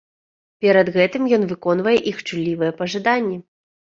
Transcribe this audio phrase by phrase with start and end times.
[0.63, 3.37] Перад гэтым ён выконвае іх чуллівыя пажаданні.